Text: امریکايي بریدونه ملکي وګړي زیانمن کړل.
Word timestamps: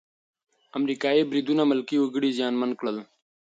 امریکايي 0.77 1.23
بریدونه 1.29 1.63
ملکي 1.71 1.97
وګړي 1.99 2.29
زیانمن 2.37 2.71
کړل. 2.79 2.97